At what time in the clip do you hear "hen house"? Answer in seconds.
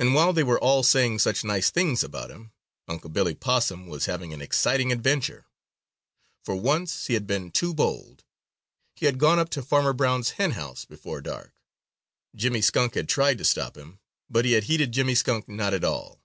10.30-10.84